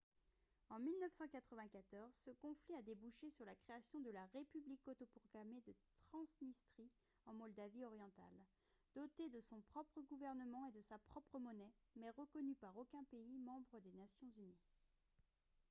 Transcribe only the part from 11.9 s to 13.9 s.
mais reconnue par aucun pays membre